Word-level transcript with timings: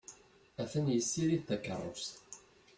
Atan 0.61 0.85
yessirid 0.91 1.41
takeṛṛust. 1.47 2.13